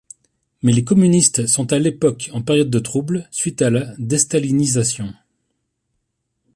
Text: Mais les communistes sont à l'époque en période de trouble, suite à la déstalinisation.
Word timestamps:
Mais 0.63 0.73
les 0.73 0.83
communistes 0.83 1.45
sont 1.45 1.71
à 1.71 1.77
l'époque 1.77 2.31
en 2.33 2.41
période 2.41 2.71
de 2.71 2.79
trouble, 2.79 3.27
suite 3.29 3.61
à 3.61 3.69
la 3.69 3.85
déstalinisation. 3.99 5.13